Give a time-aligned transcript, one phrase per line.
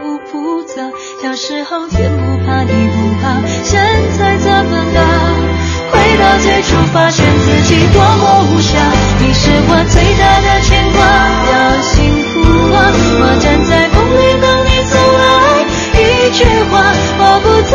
[0.00, 0.74] 不复杂。
[1.22, 3.80] 小时候天不怕地不怕，现
[4.18, 4.98] 在怎么了？
[5.92, 8.72] 回到最初，发现自己多么无暇。
[9.20, 10.98] 你是我最大的牵挂，
[11.50, 11.92] 要幸
[12.30, 12.40] 福
[12.72, 12.76] 啊！
[13.22, 15.20] 我站在风里等你走来，
[16.00, 16.72] 一句话，
[17.18, 17.74] 我不在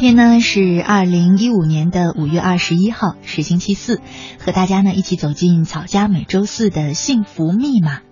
[0.00, 4.00] 今天呢是二零一五年的五月二十一号，是星期四，
[4.38, 8.02] 和大家呢一起走进草家每周四的幸福密码。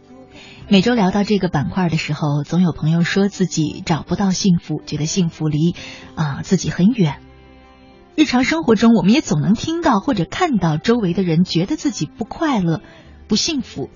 [0.68, 5.76] 每周聊到这个板块的时候，总有朋友说自己找不到幸福，觉得幸福离
[6.16, 7.20] 啊、自己很远。
[8.16, 12.80] 日常生活中，我们也总能听到或者看到周围的人觉得自己不快乐、
[13.28, 13.90] 不幸福。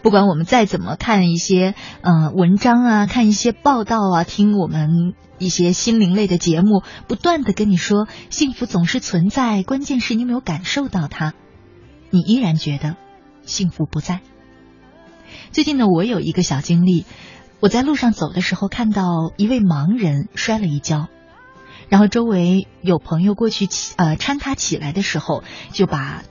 [0.00, 5.12] 不管我们再怎么看一些呃文章啊，看一些报道啊，听我们
[5.42, 11.34] 一些心灵类的节目，不断的跟你说幸福总是存在，关键是你没有感受到它，
[12.10, 12.96] 你依然觉得
[13.42, 14.20] 幸福不在。
[15.50, 17.04] 最近呢，我有一个小经历，
[17.60, 21.08] 我在路上走的时候看到一位盲人摔了一跤，
[21.88, 25.42] 然后周围有朋友过去起呃搀他起来的时候，
[25.72, 26.22] 就把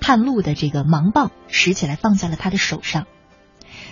[0.00, 3.06] 探路的这个盲棒拾起来放在了他的手上。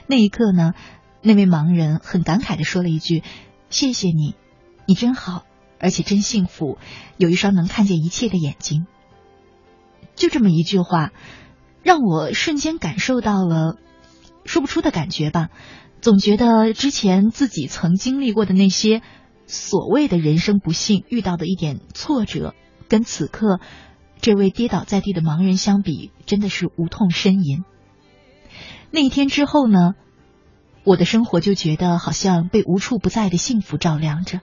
[0.06, 0.74] 那一刻呢，
[1.22, 3.22] 那位盲人很感慨的说了一句
[3.70, 4.34] ：“谢谢你，
[4.90, 5.44] 你真好，
[5.78, 6.76] 而且真幸福，
[7.16, 8.88] 有一双能看见一切的眼睛。”
[10.18, 11.12] 就这么一句话，
[11.84, 13.76] 让我瞬间感受到了
[14.44, 15.48] 说不出的感觉吧。
[16.00, 19.00] 总觉得之前自己曾经历过的那些
[19.46, 22.52] 所谓的人生不幸，遇到的一点挫折，
[22.88, 23.60] 跟此刻
[24.20, 27.62] 这位跌倒在地的盲人相比，真的是无痛呻吟。
[28.90, 29.94] 那一天之后呢，
[30.82, 34.40] 我的生活就觉得好像被无处不在的幸福照亮着，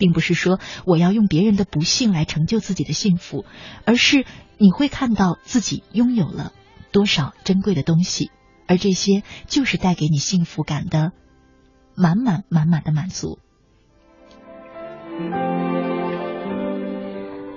[0.00, 3.44] 并不是说我要用别人的不幸来成就自己的幸福，
[3.84, 4.24] 而是
[4.56, 6.52] 你会看到自己拥有了
[6.90, 8.30] 多少珍贵的东西，
[8.66, 11.12] 而这些就是带给你幸福感的
[11.94, 13.38] 满满满满的满足。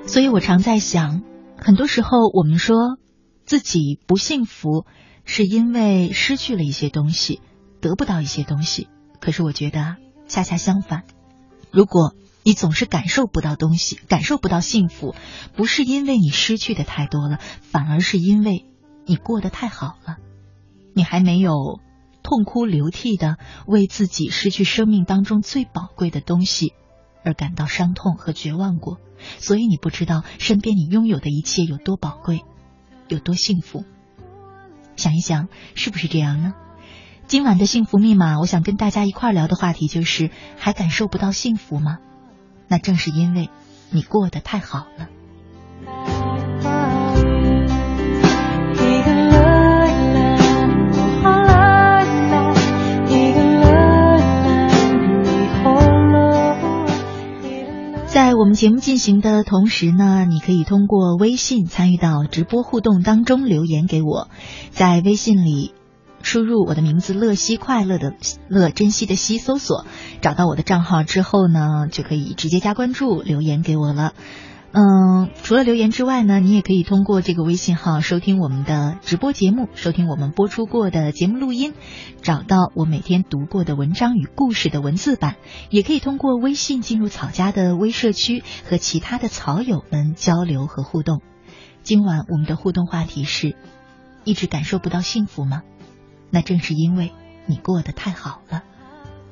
[0.06, 1.24] 所以我常在想，
[1.58, 2.98] 很多时候我们说
[3.46, 4.86] 自己不幸福，
[5.24, 7.42] 是因为失去了一些东西，
[7.80, 8.90] 得不到一些东西。
[9.22, 9.96] 可是我觉得，
[10.28, 11.04] 恰恰相反，
[11.72, 12.14] 如果
[12.44, 15.16] 你总是感受不到东西，感受不到幸福，
[15.56, 18.66] 不是因为你失去的太多了，反而是因为
[19.06, 20.18] 你过得太好了，
[20.94, 21.80] 你还没有
[22.22, 26.74] 痛哭流涕的为自己失去生命当中最宝贵的东西
[27.24, 28.98] 而感到伤痛和绝望过，
[29.40, 32.44] 所以你不知道身边你拥有的一切有多宝贵，
[33.08, 33.86] 有多幸福。
[34.96, 36.54] 想一想，是不是这样呢？
[37.26, 42.00] 今晚的幸福密码，我想跟大家一块聊的话题就是：还感受不到幸福吗？
[42.74, 43.52] 那正是因为
[43.92, 45.08] 你过得太好了。
[58.08, 64.30] 在我们节目进行的同时呢，你可以通过微信参与到直播互动当中留言给我，
[64.72, 65.76] 在微信里
[66.24, 68.16] 输入我的名字“乐西快乐的
[68.48, 69.86] 乐珍惜的惜”，搜索
[70.22, 74.14] 找到我的账号之后呢，就可以直接加关注留言给我了。
[74.72, 81.76] 嗯，除了留言之外呢，你也可以通过这个微信号收听我们的直播节目，收听我们播出过的节目录音，
[82.24, 85.36] 找到我每天读过的文章与故事的文字版，
[85.70, 91.22] 也可以通过微信进入草家的微社区和其他的草友们交流和互动。
[91.84, 93.56] 今晚我们的互动话题是：
[94.24, 95.62] 一直感受不到幸福吗？
[96.34, 97.12] 那正是因为
[97.46, 98.64] 你过得太好了，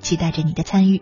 [0.01, 1.01] 期待着你的参与。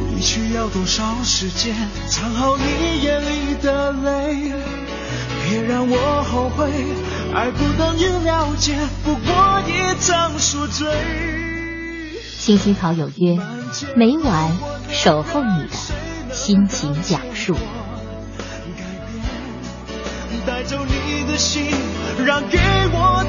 [0.00, 1.74] 你需要多少时间
[2.08, 4.52] 藏好你眼里的泪？
[5.46, 6.70] 别让我后悔，
[7.34, 10.86] 爱不等于了解，不过一场宿醉。
[12.38, 13.38] 青青草有约，
[13.96, 14.56] 每晚
[14.90, 17.56] 守候你的心情讲述。
[20.46, 21.66] 带走你的心，
[22.24, 23.24] 让给我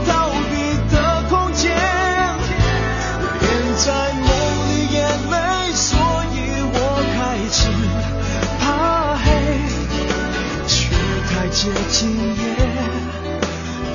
[11.56, 12.56] 接近也，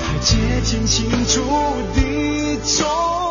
[0.01, 1.43] 太接近清楚
[1.95, 3.30] 的终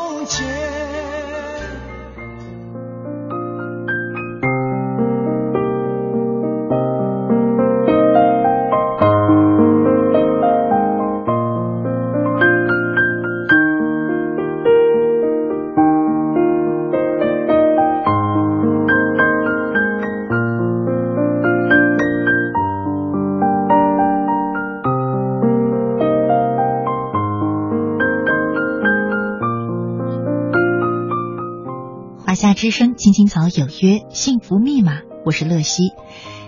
[33.55, 35.93] 有约幸福密码，我是乐西。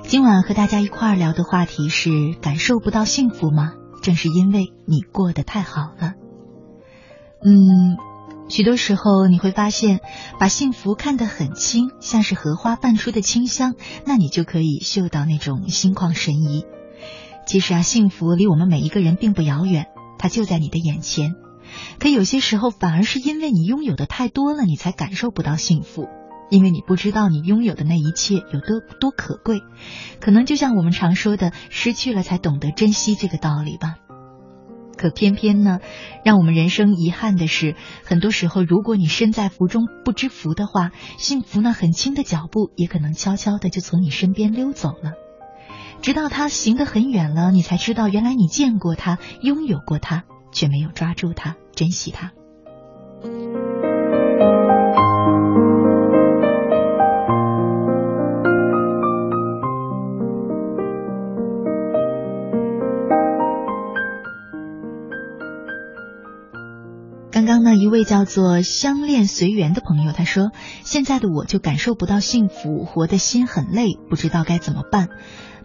[0.04, 3.74] 今晚和大家一块儿聊的话题是：感受不到幸福吗？
[4.04, 6.14] 正是因为你过得太好了。
[7.44, 7.98] 嗯，
[8.50, 10.02] 许多时候你会发现，
[10.38, 13.74] 把幸福看得很轻，像是荷花泛出的清香，
[14.06, 16.66] 那你就可以嗅到那种心旷神怡。
[17.48, 19.88] 其实啊，幸福离我们每一个人并不遥远，
[20.20, 21.34] 它就在你的眼前。
[22.00, 26.08] 可有些时候，反而是因为你拥有的太多了，你才感受不到幸福，
[26.52, 29.62] 因为你不知道你拥有的那一切有多多可贵。
[30.20, 33.96] 可能就像我们常说的，失去了才懂得珍惜这个道理吧。
[34.96, 35.80] 可偏偏呢，
[36.24, 45.14] 让我们人生遗憾的是，很多时候，如果你身在福中不知福的话，幸福呢，很轻的脚步也可能悄悄的就从你身边溜走了，
[46.04, 50.26] 直到他行得很远了，你才知道，原来你见过他，拥有过他。
[50.54, 52.34] 却没有抓住他，珍惜他。
[67.76, 70.52] 一位叫做相恋随缘的朋友，他说
[70.84, 75.10] ：“现在的我就感受不到幸福，活的心很累，不知道该怎么办。”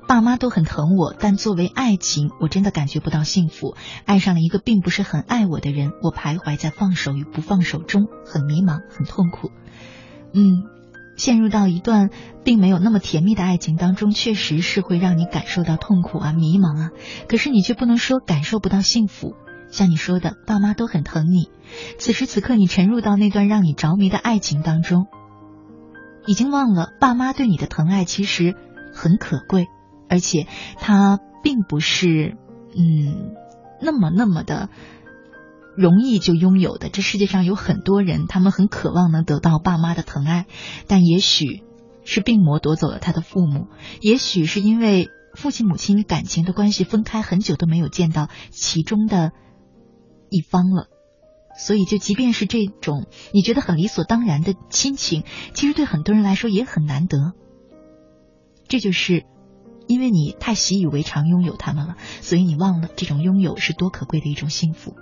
[0.08, 3.74] 爸妈都很疼我，但作为爱情，我真的感觉不到幸福。
[4.04, 9.50] 爱上了一个并不是很爱我的人，我徘徊在放手与不放手中，很迷茫，很痛苦。
[10.32, 10.62] 嗯，
[11.16, 12.10] 陷入到一段
[12.44, 16.90] 并没有那么甜蜜的爱情当中，确实是会让你感受到痛苦啊，迷茫啊。
[17.28, 19.34] 可是你却不能说感受不到幸福。
[19.70, 21.50] 像你说的，爸妈都很疼你。
[21.98, 25.06] 此时此刻，你沉入到那段让你着迷的爱情当中，
[26.26, 28.54] 已经忘了爸妈对你的疼爱其实
[28.92, 29.66] 很可贵。
[30.08, 30.46] 而且
[30.78, 32.36] 他并不是
[32.76, 33.34] 嗯
[33.82, 34.68] 那么那么的
[35.76, 36.88] 容易就拥有的。
[36.88, 40.46] 这世界上有很多人，他们很渴望能得到爸妈的疼爱，
[40.86, 41.64] 但也许
[42.04, 43.66] 是病魔夺走了他的父母，
[44.00, 49.32] 也许是因为父亲母亲感情的关系分开很久都没有见到其中的
[50.30, 50.88] 一方了。
[51.58, 57.32] 所以，就即便是这种你觉得很理所当然的亲情，其实对很多人来说也很难得。
[58.68, 59.24] 这就是。
[59.88, 64.96] 因为你太习以为常拥有他们了，所以你忘了这种拥有是多可贵的一种幸福。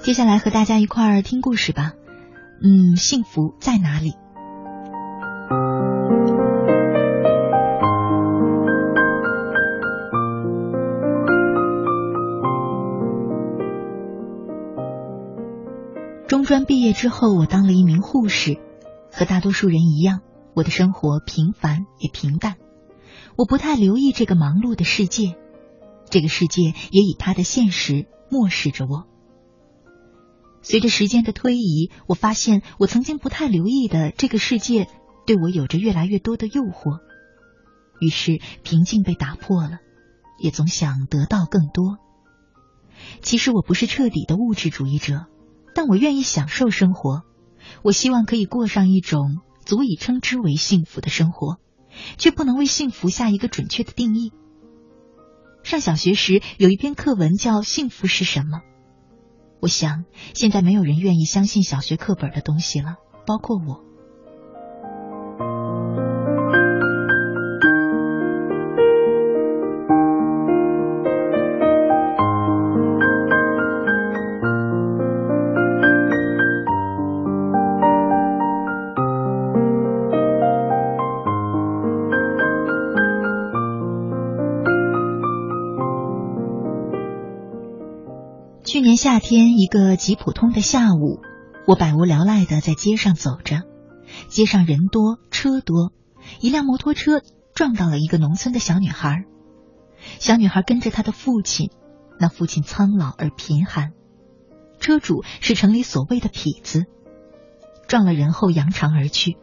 [0.00, 1.92] 接下来和大家一块儿听故事吧。
[2.60, 4.14] 嗯，幸福在哪里？
[16.46, 18.56] 专毕业之后，我当了一名护士，
[19.10, 20.20] 和大多数人一样，
[20.54, 22.54] 我的生活平凡也平淡。
[23.36, 25.36] 我不太留意这个忙碌的世界，
[26.08, 29.08] 这个世界也以它的现实漠视着我。
[30.62, 34.86] 随着时间的推移，我发现我曾经不太留意的这个世界，
[35.26, 37.00] 对我有着越来越多的诱惑。
[38.00, 39.80] 于是平静被打破了，
[40.38, 41.98] 也总想得到更多。
[43.20, 45.26] 其实我不是彻底的物质主义者。
[45.76, 47.24] 但我愿意享受生活，
[47.82, 51.58] 我希望可以过上一种足以称之为幸福的生活，
[52.16, 54.32] 却不能为幸福下一个准确的定义。
[55.62, 58.58] 上小学时有一篇课文叫《幸福是什么》，
[59.60, 62.94] 我想现在没有人愿意相信小学课本的东西了，
[63.26, 63.85] 包括我。
[89.66, 91.22] 一个极普通的下午，
[91.66, 93.62] 我百无聊赖的在街上走着。
[94.28, 95.92] 街上人多车多，
[96.40, 97.20] 一辆摩托车
[97.52, 99.24] 撞到了一个农村的小女孩。
[100.20, 101.72] 小女孩跟着她的父亲，
[102.20, 103.90] 那父亲苍老而贫寒，
[104.78, 106.84] 车主是城里所谓的痞子。
[107.88, 109.36] 撞了人后扬长而去。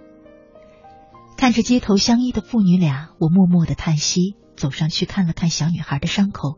[1.35, 6.57] 看着街头相依的父女俩，我默默的叹息，走上去看了看小女孩的伤口。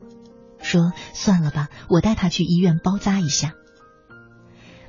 [0.65, 3.53] 说算了吧，我带他去医院包扎一下。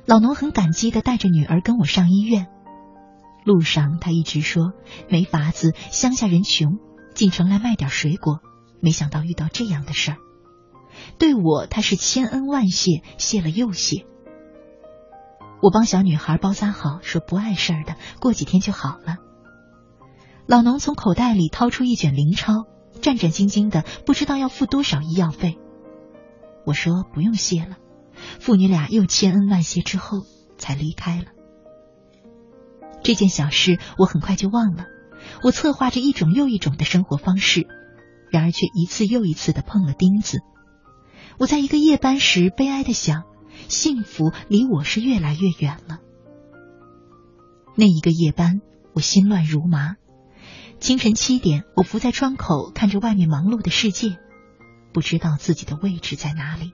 [0.05, 2.47] 老农很感激的带着女儿跟我上医院。
[3.45, 4.73] 路上他一直说
[5.07, 6.79] 没法子，乡下人穷，
[7.13, 8.39] 进城来卖点水果。
[8.81, 10.17] 没想到遇到这样的事儿，
[11.17, 14.05] 对我他是千恩万谢，谢了又谢。
[15.61, 19.17] 我帮小女孩包扎好，说不碍事儿的，过几天就好了。
[20.47, 22.65] 老农从口袋里掏出一卷零钞，
[23.01, 25.57] 战战兢兢的，不知道要付多少医药费。
[26.67, 27.77] 我说不用谢了，
[28.41, 30.25] 父女俩又千恩万谢之后
[30.57, 31.27] 才离开了。
[33.01, 34.85] 这件小事我很快就忘了。
[35.43, 37.67] 我策划着一种又一种的生活方式，
[38.29, 40.39] 然而却一次又一次的碰了钉子。
[41.37, 43.23] 我在一个夜班时悲哀的想，
[43.69, 45.99] 幸福离我是越来越远了。
[47.75, 48.59] 那一个夜班，
[48.93, 49.95] 我心乱如麻。
[50.81, 54.17] 清晨七点，我伏在窗口看着外面忙碌的世界。
[54.97, 56.73] 不知道自己的位置在哪里。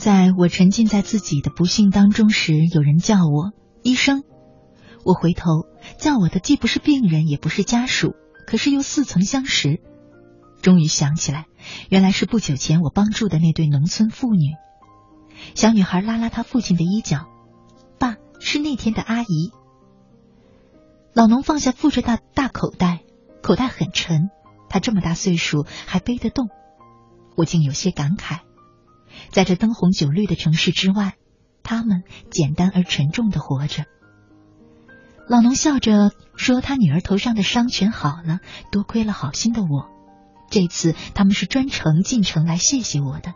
[0.00, 4.24] 在我沉浸在自己的不幸当中时，有人叫我医生。
[5.04, 5.66] 我回头，
[5.98, 8.14] 叫我的既不是病人，也不是家属，
[8.46, 9.80] 可是又似曾相识。
[10.62, 11.46] 终于想起来，
[11.88, 14.56] 原来是不久前我帮助的那对农村妇女。
[15.54, 17.26] 小女孩拉拉她父亲的衣角，
[17.98, 19.52] 爸是那天的阿姨。
[21.12, 23.00] 老农放下负着大大口袋，
[23.42, 24.30] 口袋很沉，
[24.68, 26.48] 他这么大岁数还背得动，
[27.36, 28.40] 我竟有些感慨。
[29.30, 31.14] 在这灯红酒绿的城市之外，
[31.62, 33.84] 他们简单而沉重的活着。
[35.28, 38.40] 老农笑着说：“他女儿头上的伤全好了，
[38.72, 39.88] 多亏了好心的我。
[40.50, 43.34] 这次他们是专程进城来谢谢我的。”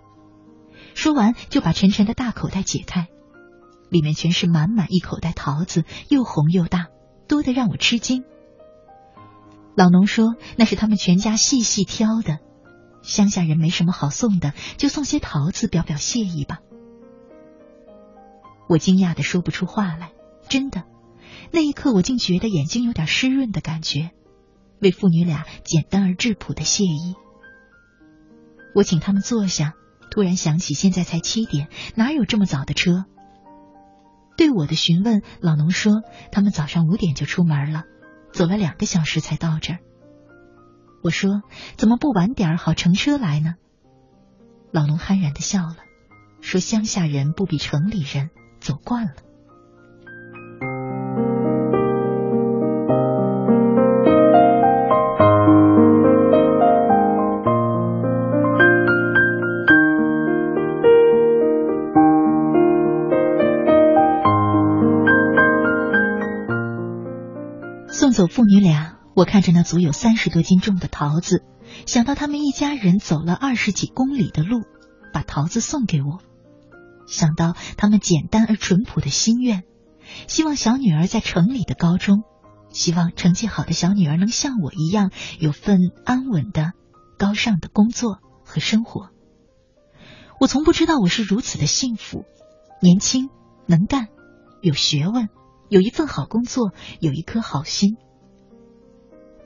[0.94, 3.08] 说完，就把沉沉的大口袋解开，
[3.90, 6.86] 里面全是满满一口袋桃子，又红又大，
[7.28, 8.24] 多得让我吃惊。
[9.76, 12.38] 老农说：“那是他们全家细细挑的。”
[13.04, 16.58] 乡下人没什么好送的，就送些桃子表表谢意吧。
[18.68, 20.12] 我惊讶的说不出话来，
[20.48, 20.84] 真的，
[21.52, 24.10] 那一刻我竟觉得眼睛有点湿润的感觉，
[24.80, 27.14] 为父女俩简单而质朴的谢意。
[28.74, 29.74] 我请他们坐下，
[30.10, 33.04] 突然想起现在才七点，哪有这么早的车？
[34.36, 37.84] 对我的询问，老农说他们早上五点就出门了，
[38.32, 39.78] 走了两个小时才到这儿。
[41.04, 41.42] 我说
[41.76, 43.56] ：“怎么不晚点好乘车来呢？”
[44.72, 45.76] 老农憨然的笑了，
[46.40, 49.12] 说：“乡下人不比城里人，走惯了。”
[67.92, 68.93] 送走父女俩。
[69.14, 71.44] 我看着那足有三十多斤重的桃子，
[71.86, 74.62] 想到他们一家人走了二十几公里的路，
[75.12, 76.18] 把桃子送给我；
[77.06, 79.62] 想到他们简单而淳朴的心愿，
[80.26, 82.24] 希望小女儿在城里的高中，
[82.70, 86.72] 希望成绩好的小女儿能像我一样有份安稳的、
[87.16, 89.10] 高尚的工作和生活。
[90.40, 92.24] 我从不知道我是如此的幸福，
[92.82, 93.30] 年轻、
[93.66, 94.08] 能干、
[94.60, 95.28] 有学问，
[95.68, 97.96] 有一份好工作，有一颗好心。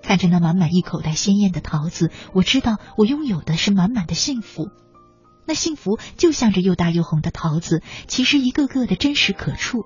[0.09, 4.71] 看着那满满一口袋鲜艳的桃子，我知道我拥有的是满满的幸福。
[5.47, 9.85] 那幸福就像这又大又红的桃子，其实一个个的真实可触。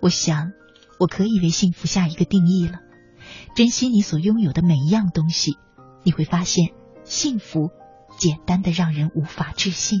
[0.00, 0.52] 我想，
[0.98, 2.78] 我可以为幸福下一个定义了：
[3.54, 5.58] 珍惜你所拥有的每一样东西，
[6.02, 6.70] 你会发现，
[7.04, 7.68] 幸福
[8.18, 10.00] 简单的让人无法置信。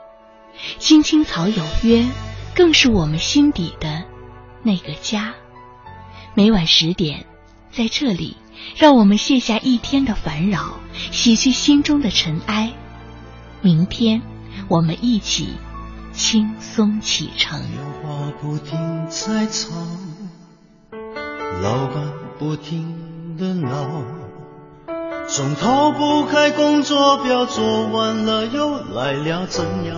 [0.79, 2.05] 青青草有约，
[2.55, 4.03] 更是我们心底的
[4.63, 5.33] 那个家。
[6.33, 7.25] 每晚十点，
[7.71, 8.37] 在这里，
[8.77, 10.79] 让我们卸下一天的烦扰，
[11.11, 12.73] 洗去心中的尘埃。
[13.61, 14.21] 明天，
[14.67, 15.49] 我们一起
[16.13, 17.61] 轻松启程。
[17.61, 19.69] 电话不停在吵，
[21.61, 24.03] 老板不停的闹，
[25.27, 29.97] 总逃不开工作表，做完了又来了，怎样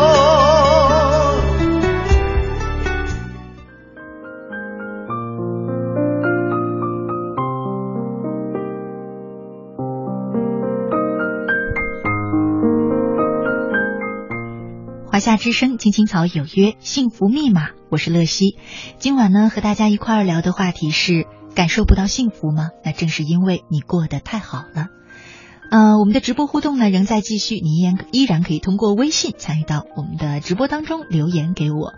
[15.11, 18.55] 华夏之声，青青草有约，幸福密码，我是乐西。
[18.97, 22.69] 今晚呢，和大家一块儿聊的话题是：感受不到幸福吗？
[22.85, 24.87] 那正是因为你过得太好了。
[25.69, 31.93] 呃，我们的直播互动呢仍在继续，你依然依然可以通过微信参与到我们的直播当中留言给我。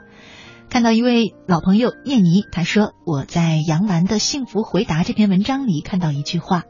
[0.71, 6.63] 看到一位老朋友念妮，他说我在杨澜的《幸福回答》这篇文章里看到一句话：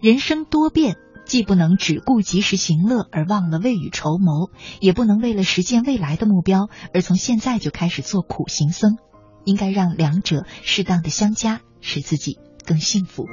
[0.00, 0.96] 人生多变。
[1.26, 8.96] 既不能只顾及时行乐而忘了未雨绸缪，也不能为了实现未来的目标而从现在就开始做苦行僧，
[9.44, 13.24] 应该让两者适当的相加，使自己更幸福。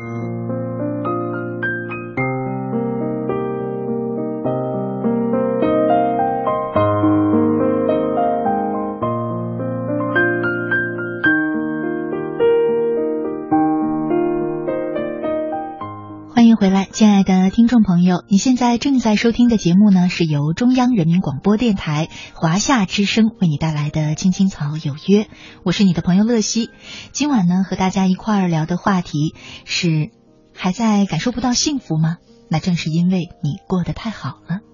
[17.54, 25.24] 听众朋友，你现在正在收听的节目呢，是由中央人民广播电台华夏之声为你带来的《青青草有约》，
[25.63, 26.72] 我是你的朋友乐西。
[27.12, 29.36] 今晚呢，和大家一块儿聊的话题
[29.66, 30.10] 是：
[30.56, 32.18] 还在感受不到幸福吗？
[32.50, 34.72] 那正是因为你过得太好了。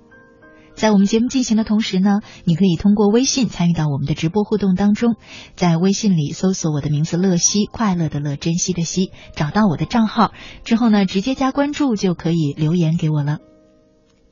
[0.80, 5.18] 在我们节目进行的同时呢，你可以通过微信参与到我们的直播互动当中，
[5.58, 10.32] 在微信里搜索我的名字乐西，快乐的乐，珍惜的惜，找到我的账号
[10.64, 13.40] 之后呢，直接加关注就可以留言给我了。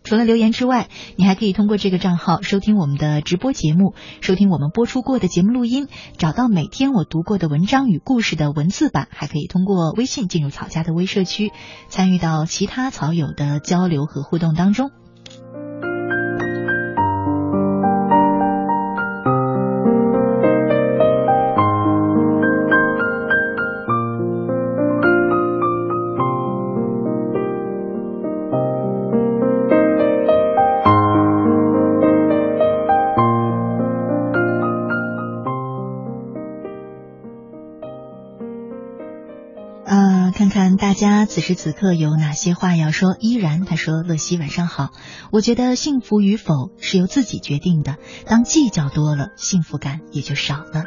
[0.06, 11.52] 除了留言之外，你还可以通过这个账号收听我们的直播节目，收听我们播出过的节目录音，找到每天我读过的文章与故事的文字版，还可以通过微信进入草家的微社区，
[11.90, 14.92] 参与到其他草友的交流和互动当中。
[41.28, 43.16] 此时此刻有哪些话要说？
[43.20, 44.90] 依然他说：“乐西晚上好，
[45.32, 47.98] 我觉得幸福与否是由自己决定的。
[48.26, 50.86] 当计较多了，幸福感也就少了。”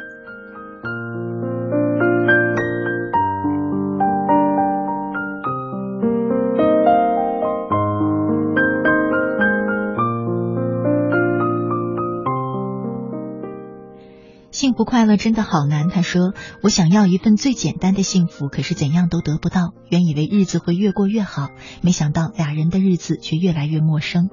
[14.81, 15.89] 不快乐真的好难。
[15.89, 19.75] 他说：“我想要一份最简单的幸福，可是怎样都得不到。
[19.91, 21.49] 原以为日子会越过越好，
[21.83, 24.29] 没想到俩人的日子却越来越陌生。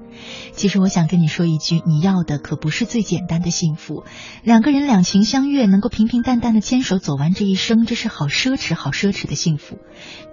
[0.53, 4.05] 其实我想跟你说一句，你要的可不是最简单的幸福。
[4.43, 9.77] 两个人两情相悦，能够平平淡淡的牵手走完这一生，这是好奢侈、好奢侈的幸福。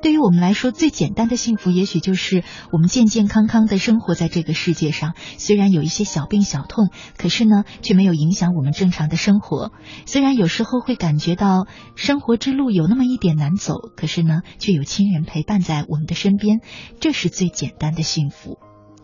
[0.01, 5.13] 对于我们来说，最简单的幸福，也许就是我们健健康康的生活在这个世界上。
[5.37, 9.73] 虽然有一些小病小痛，可是呢，却没有影响我们正常的生活。”
[10.07, 11.67] 虽然有时候会感觉到
[11.97, 16.61] 生活之路有那么一点难走，可是呢，却有亲人陪伴在我们的身边，
[17.01, 18.59] 这是最简单的幸福。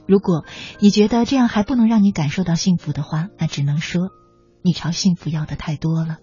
[0.06, 0.44] 如果
[0.78, 4.10] 你觉得这样还不能让你感受到幸福的话，那只能说
[4.62, 6.18] 你朝幸福要的太多了。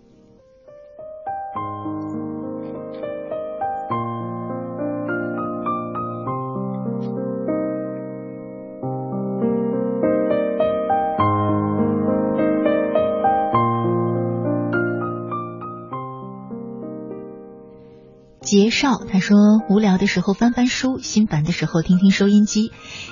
[18.50, 19.38] 杰少他说
[19.70, 22.72] ：“无聊的时候翻翻书，心烦的时候听听收音机，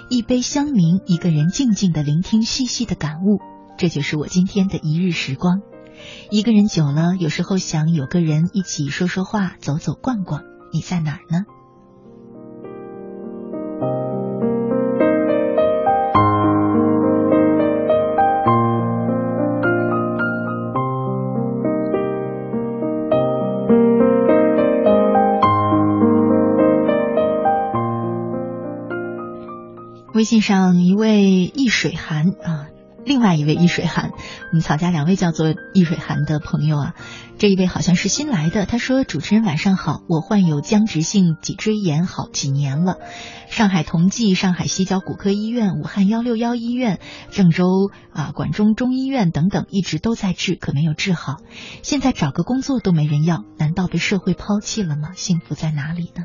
[0.09, 3.37] 一杯香茗，一个人静静的聆听，细细的感悟，
[3.77, 5.61] 这就是我今天的一日时光。
[6.31, 10.41] 一个人久了，有时候想有个人一起说说话，走走逛逛。
[10.73, 11.45] 你在哪儿呢？”
[30.17, 32.69] 微信上一位易水寒啊，
[33.05, 34.09] 另外一位易水寒，
[34.49, 36.95] 我们曹家两位叫做易水寒的朋友啊，
[37.37, 38.65] 这一位好像是新来的。
[38.65, 42.97] 他说：“主持人晚上好，我患有僵直性脊椎炎好几年了，
[43.47, 46.99] 上海同济、上海西郊骨科医院、武汉幺六幺医院、
[47.29, 51.35] 郑州啊管中中医院等等，一直都在治，可没有治好。
[51.83, 55.11] 现在找个工作都没人要，难道被社会抛弃了吗？
[55.15, 56.23] 幸福在哪里呢？”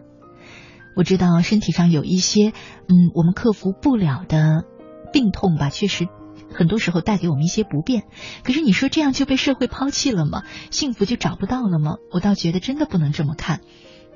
[0.95, 4.65] 我知道身体上有一些，嗯，我们克服不了的
[5.13, 6.07] 病痛吧，确实
[6.53, 8.05] 很多时候带给我们一些不便。
[8.45, 10.43] 可是你说这样就被社会抛弃了吗？
[10.71, 11.97] 幸福就找不到了吗？
[12.13, 13.61] 我倒觉得真的不能这么看。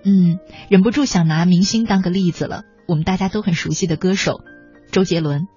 [0.05, 2.63] 嗯，忍不住想拿明星当个例子了。
[2.87, 4.41] 我们大家都很熟悉的歌手
[4.93, 5.49] 周杰伦，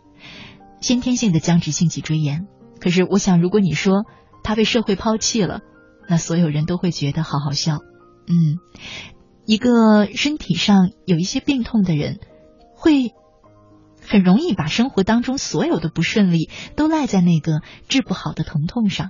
[0.81, 2.47] 先天性的僵直性脊椎炎。
[2.79, 4.05] 可是我想，如果你说
[4.43, 5.59] 他被社会抛弃了，
[6.07, 7.79] 那所有人都会觉得好好笑。
[8.27, 8.57] 嗯。
[9.49, 12.19] 一个身体上有一些病痛的人，
[12.75, 13.15] 会
[13.99, 19.09] 很容易把生活当中所有的不顺利都赖在那个治不好的疼痛上。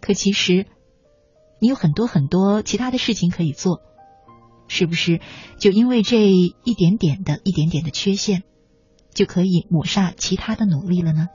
[0.00, 0.64] 可其实，
[1.60, 3.82] 你有很多很多其他的事情可以做，
[4.66, 5.20] 是不是？
[5.58, 8.44] 就因为这一点点的一点点的缺陷，
[9.12, 11.28] 就可以抹杀其他的努力了呢？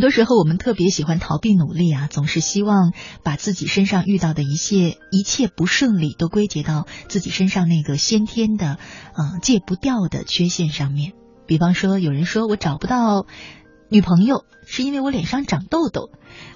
[0.00, 8.78] 很多时候，我们特别喜欢逃避努力啊，总是希望把自己身上遇到的一切一切不顺利都归结到自己身上那个先天的、
[9.12, 11.12] 嗯戒不掉的缺陷上面。
[11.46, 13.26] 比方说，有人说我找不到
[13.90, 16.08] 女朋友是因为我脸上长痘痘，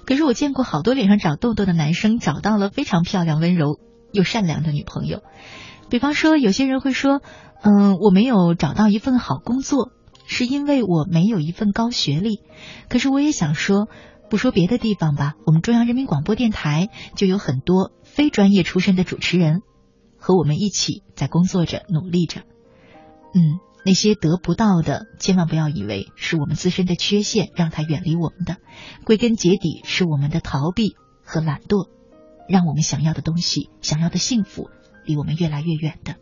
[0.07, 3.79] 可是我见过好多脸上长痘痘的男生找到了非常漂亮、温柔
[4.11, 5.21] 又善良的女朋友。
[5.91, 7.21] 比方说，有些人会说，
[7.61, 9.91] 嗯，我没有找到一份好工作。
[10.27, 12.41] 是因为我没有一份高学历，
[12.89, 13.87] 可是我也想说，
[14.29, 19.61] 不说别的地方吧，我们中央人民广播电台就有很多非专业出身的主持人，
[20.17, 22.41] 和我们一起在工作着、努力着。
[23.33, 28.57] 嗯，那些得不到的，千万不要以为是我们自身的缺陷让他远离我们的，
[29.05, 31.89] 归根结底是我们的逃避和懒惰，
[32.49, 34.69] 让我们想要的东西、想要的幸福
[35.05, 36.15] 离我们越来越远的。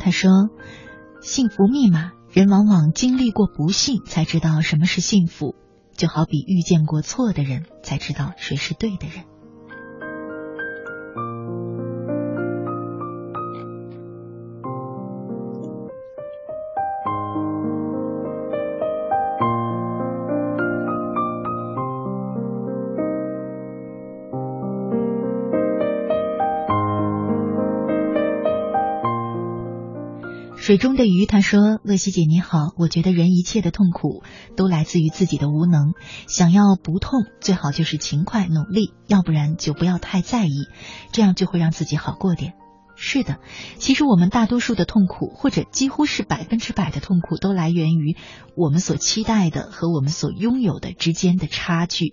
[0.00, 0.30] 他说
[1.22, 5.54] ：“幸福密码，人往往经历过不幸才知道什么是幸福，
[5.94, 9.24] 就好比遇见过错的人才知道谁是对的人。”
[30.60, 34.22] 水中的鱼他说：“乐西姐你好，我觉得人一切的痛苦
[34.56, 35.94] 都来自于自己的无能。
[36.28, 40.66] 想要不痛，最好就是勤快努力，要不然就不要太在意，
[41.12, 42.52] 这样就会让自己好过点。”
[42.94, 43.38] 是的，
[43.78, 48.14] 其实我们大多数的痛苦，或者几乎是百分之百的痛苦，都来源于
[48.54, 52.12] 我们所期待的和我们所拥有的之间的差距。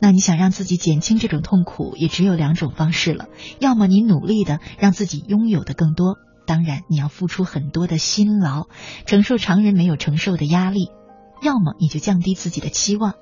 [0.00, 3.26] 那你想让自己减轻这种痛苦，也只有两种方式了：
[3.60, 6.16] 要么你努力的让自己拥有的更多，
[6.46, 8.68] 当然你要付出很多的辛劳，
[9.06, 10.92] 承受常人没有承受的压力；
[11.42, 13.14] 要么你就降低自己的期望。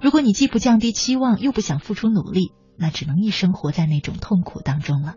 [0.00, 5.14] 如果你既不降低期望，又不想付出努力，那只能一生活在那种痛苦当中了。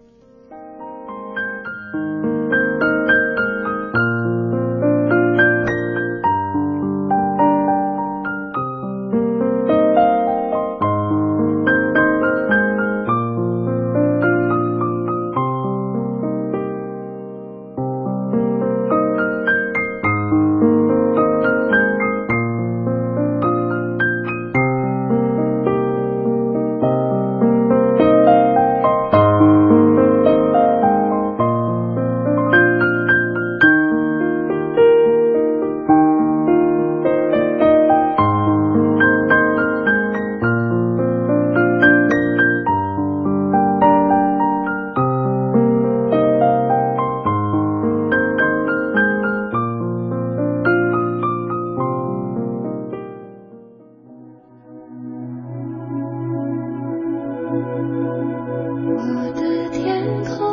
[57.55, 60.52] 我的天空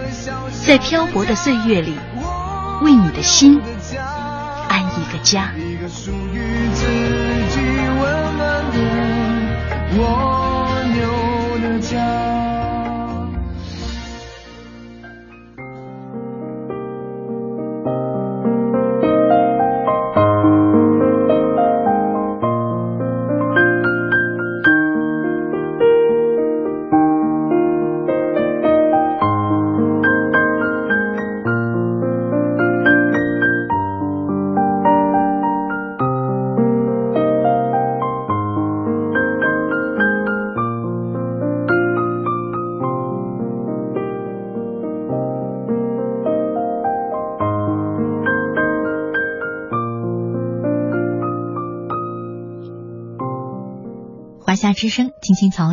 [0.65, 1.95] 在漂泊的岁月里，
[2.81, 3.59] 为你的心
[4.69, 5.51] 安一个家。
[5.57, 6.85] 一个属于自
[7.49, 7.59] 己
[7.99, 8.77] 温暖的
[9.97, 10.30] 我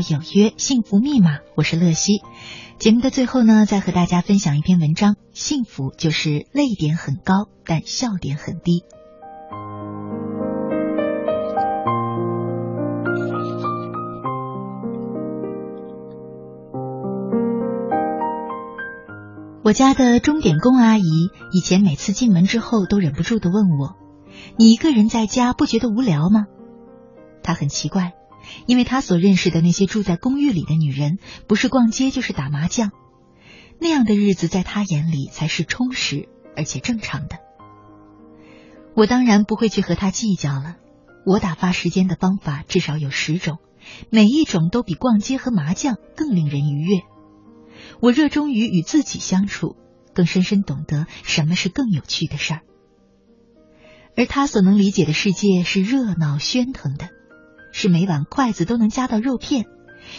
[0.01, 2.23] 有约，幸福密码，我是乐西。
[2.79, 8.85] 节目的最后呢，再和大家分享一篇文章：幸福就是泪点很高，但笑点很低。
[19.65, 21.03] 我家的钟点工阿姨
[21.53, 23.97] 以前每次进门之后都忍不住的问我
[24.57, 26.47] ：“你一个人在家不觉得无聊吗？”
[27.43, 28.13] 她很奇怪。
[28.67, 32.91] 因为他所认识的那些住在公寓里的女人，不是逛街就是打麻将，
[33.81, 37.39] 那样的日子在他眼里才是充实而且正常的。
[38.95, 40.77] 我当然不会去和他计较了。
[41.25, 43.59] 我打发时间的方法至少有十种，
[44.11, 47.03] 每一种都比逛街和麻将更令人愉悦。
[48.01, 49.77] 我热衷于与自己相处，
[50.15, 52.61] 更深深懂得什么是更有趣的事儿。
[54.17, 57.11] 而他所能理解的世界是热闹喧腾的。
[57.81, 59.65] 是每碗筷子都能夹到肉片，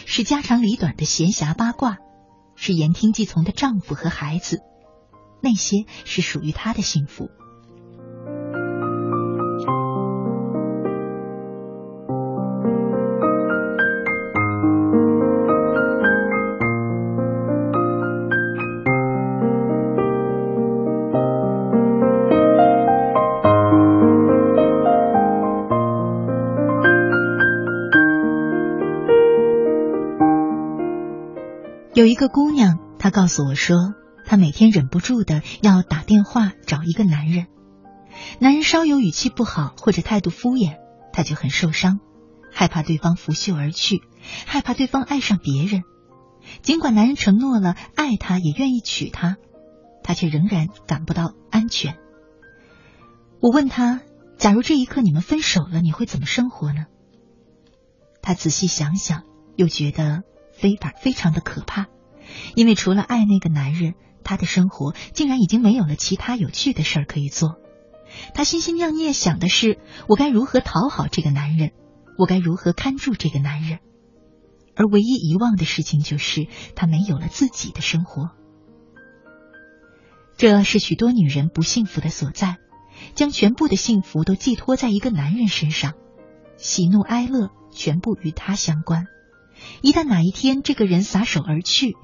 [0.06, 1.98] 是家长里短的闲暇八卦，
[2.56, 4.60] 是言听计从的丈夫和孩子，
[5.42, 7.28] 那些是属于她的幸福。
[33.30, 33.94] 诉我说，
[34.26, 37.46] 她每天忍不住的要打电话找一个男人，
[38.40, 40.76] 男人稍有语气不好或者态度敷衍，
[41.12, 42.00] 她就很受伤，
[42.52, 44.02] 害怕对方拂袖而去，
[44.46, 45.84] 害怕对方爱上别人。
[46.60, 49.36] 尽管男人承诺了爱她，也愿意娶她，
[50.02, 51.96] 她却仍然感不到安全。
[53.40, 54.00] 我问她，
[54.36, 56.86] 假如这一刻你们分手了，你会怎么生活呢？
[58.20, 59.22] 她仔细想想，
[59.56, 60.24] 又觉得。
[60.52, 61.86] 非常非常的可怕，
[62.54, 67.56] 因为除了爱那个男人，他的生活竟然已经没有了其他有趣的事儿可以做。
[68.34, 69.78] 他心心念念想的是：
[70.08, 71.72] 我该如何讨好这个男人，
[72.18, 73.78] 我该如何看住这个男人。
[74.74, 78.30] 而唯一遗忘的事情就是，他没有了自己的生活。
[80.36, 82.56] 这是许多女人不幸福的所在，
[83.14, 85.92] 将全部的幸福都寄托在一个男人身上，
[86.56, 89.06] 喜怒哀乐全部与他相关。
[89.82, 91.94] 一旦哪一天这个人撒手而去，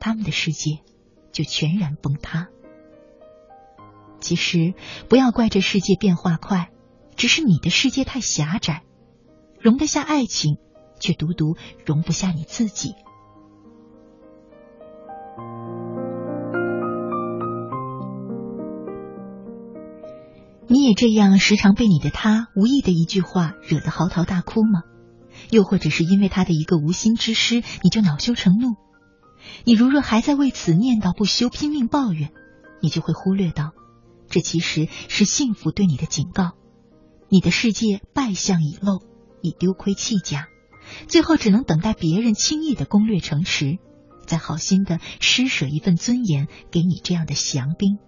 [0.00, 0.80] 他们的世界
[1.32, 2.48] 就全然崩塌。
[4.20, 4.74] 其实
[5.08, 6.70] 不要怪这世界变化快，
[7.16, 8.82] 只是你的世界太狭窄。
[9.60, 10.56] 容得下爱情，
[11.00, 12.94] 却独独容不下你自己。
[20.68, 24.82] 你也这样时常被你的他无意的一句话惹得嚎啕大哭吗？
[25.50, 28.76] 又或者是因为他的一个无心之失，你就恼羞成怒？
[29.64, 32.32] 你如若还在为此念叨不休、拼命抱怨，
[32.80, 33.72] 你就会忽略到，
[34.28, 36.52] 这其实是幸福对你的警告。
[37.28, 39.02] 你的世界败相已露，
[39.42, 40.46] 已丢盔弃甲，
[41.08, 43.78] 最后只能等待别人轻易的攻略城池，
[44.26, 47.98] 再好心的施舍一份尊严给你这样的降兵。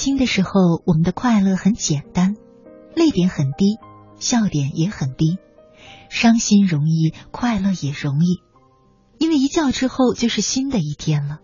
[0.00, 2.34] 轻的时候，我们的快乐很简单，
[2.96, 3.76] 泪点很低，
[4.18, 5.36] 笑点也很低，
[6.08, 8.40] 伤心容易，快乐也容易，
[9.18, 11.40] 因为一觉之后就是新的一天了。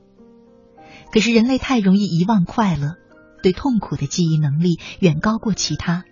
[1.12, 2.94] 可是人类太容易遗忘快乐，
[3.42, 6.04] 对痛苦的记忆能力远高过其他。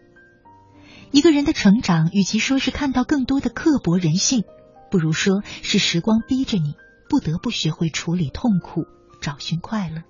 [1.13, 4.45] 一个人的成长，与其说是看到更多的刻薄人性，
[4.91, 6.75] 不如说是时光逼着你
[7.09, 8.85] 不得不学会处理痛苦，
[9.23, 10.03] 找寻快乐。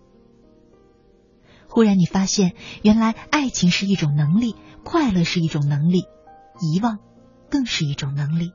[1.75, 2.53] 忽然，你发现，
[2.83, 4.55] 原来爱情是一种能力，
[4.85, 6.05] 快乐是一种能力，
[6.61, 7.01] 遗忘
[7.51, 8.53] 更是一种能力。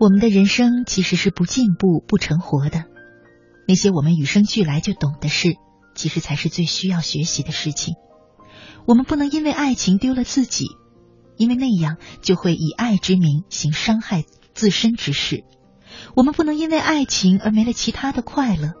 [0.00, 2.82] 我们的人生其实是不进步、不成活的。
[3.68, 5.54] 那些我们与生俱来就懂的事，
[5.94, 7.94] 其实才是最需要学习的事情。
[8.88, 10.64] 我们不能因为爱情丢了自己，
[11.36, 14.24] 因为那样就会以爱之名行伤害
[14.54, 15.44] 自身之事；
[16.16, 18.72] 我们不能因为爱情而没了其他的快乐，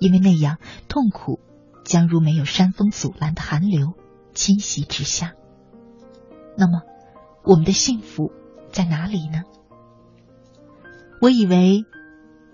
[0.00, 0.58] 因为那样
[0.88, 1.38] 痛苦
[1.84, 3.94] 将如没有山峰阻拦的寒流
[4.34, 5.34] 侵袭之下。
[6.58, 6.82] 那么，
[7.44, 8.32] 我们的幸福
[8.72, 9.44] 在哪里呢？
[11.20, 11.84] 我以为，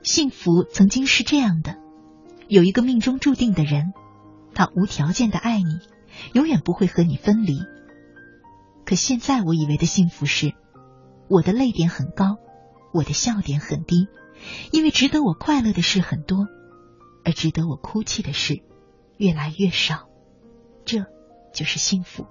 [0.02, 1.78] 幸福曾经是这样的：
[2.48, 3.94] 有一个命中注定的人，
[4.52, 5.78] 他无条件的爱你。
[6.32, 7.58] 永远不会和你分离。
[8.84, 10.54] 可现在我以为的幸福是，
[11.28, 12.38] 我的泪点很高，
[12.94, 14.08] 我的笑点很低，
[14.72, 16.46] 因为值得我快乐的事很多，
[17.24, 18.62] 而值得我哭泣的事
[19.18, 20.08] 越来越少。
[20.84, 21.04] 这
[21.52, 22.26] 就是幸福。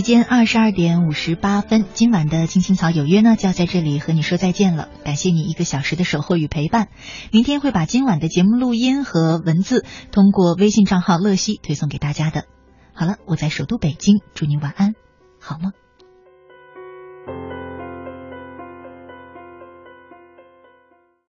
[0.00, 4.88] 时间二十二点五十八分，今晚的《青青草有约》呢，就要在这里和你说再见了。
[5.04, 6.88] 感谢你一个小时的守候与陪伴。
[7.30, 12.46] 明天会把今晚的节目录音和文字通过微信账号乐西推送给大家的。
[12.94, 14.94] 好了，我在首都北京，祝你晚安，
[15.38, 15.72] 好梦。